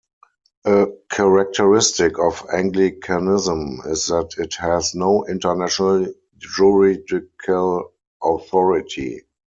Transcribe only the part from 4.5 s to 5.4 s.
has no